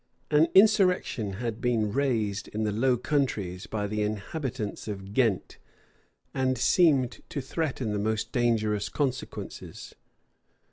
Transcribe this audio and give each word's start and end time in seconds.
An 0.31 0.47
insurrection 0.55 1.33
had 1.33 1.61
been 1.61 1.91
raised 1.91 2.47
in 2.47 2.63
the 2.63 2.71
Low 2.71 2.97
Countries 2.97 3.67
by 3.67 3.85
the 3.85 4.01
inhabitants 4.01 4.87
of 4.87 5.13
Ghent, 5.13 5.59
and 6.33 6.57
seemed 6.57 7.21
to 7.29 7.39
threaten 7.39 7.91
the 7.93 7.99
most 7.99 8.31
dangerous 8.31 8.89
consequences. 8.89 9.93